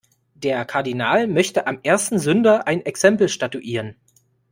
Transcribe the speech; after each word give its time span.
Der 0.33 0.65
Kardinal 0.65 1.27
möchte 1.27 1.67
am 1.67 1.79
ersten 1.83 2.17
Sünder 2.17 2.65
ein 2.65 2.83
Exempel 2.83 3.29
statuieren. 3.29 3.97